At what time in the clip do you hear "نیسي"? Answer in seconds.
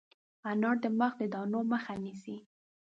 2.03-2.35